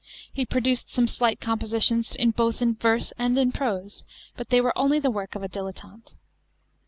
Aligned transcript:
He 0.33 0.47
produced 0.47 0.89
some 0.89 1.07
slight 1.07 1.39
com 1.39 1.59
positions 1.59 2.17
both 2.35 2.59
in 2.59 2.73
verse 2.73 3.13
and 3.19 3.37
in 3.37 3.51
prose, 3.51 4.03
but 4.35 4.49
they 4.49 4.59
were 4.59 4.75
only 4.75 4.97
the 4.97 5.11
work 5.11 5.35
of 5.35 5.43
a 5.43 5.47
dilettante. 5.47 6.15